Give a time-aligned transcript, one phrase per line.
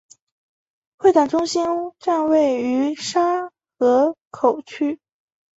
[0.97, 1.63] 会展中心
[1.99, 4.99] 站位于沙河口区。